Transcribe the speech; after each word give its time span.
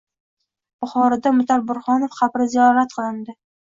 Buxoroda 0.85 1.35
Mutal 1.43 1.69
Burhonov 1.69 2.19
qabri 2.19 2.53
ziyorat 2.59 3.01
qilindi 3.01 3.43